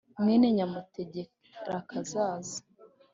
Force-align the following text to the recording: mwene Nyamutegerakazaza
mwene 0.21 0.45
Nyamutegerakazaza 0.57 2.57